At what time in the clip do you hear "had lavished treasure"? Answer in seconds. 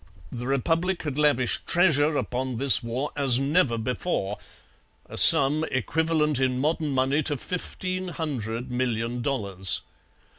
1.03-2.15